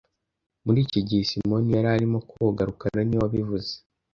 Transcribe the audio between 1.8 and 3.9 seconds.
arimo koga rukara niwe wabivuze